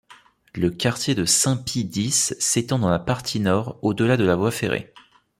Le 0.55 0.71
quartier 0.71 1.13
de 1.13 1.25
Saint-Pie-X 1.25 2.33
s'étend 2.39 2.79
dans 2.79 2.89
la 2.89 2.97
partie 2.97 3.39
nord 3.39 3.77
au-delà 3.83 4.17
de 4.17 4.23
la 4.23 4.35
voie 4.35 4.49
ferrée. 4.49 4.95